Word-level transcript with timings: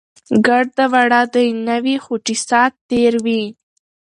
ګړد 0.47 0.77
وړه 0.93 1.21
دی 1.33 1.47
نه 1.67 1.75
وي، 1.83 1.95
خو 2.03 2.13
چې 2.25 2.33
سات 2.47 2.73
تیر 2.89 3.13
وي. 3.25 3.43